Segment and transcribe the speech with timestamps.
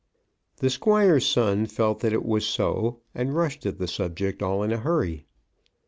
[0.57, 4.71] The Squire's son felt that it was so, and rushed at the subject all in
[4.71, 5.27] a hurry.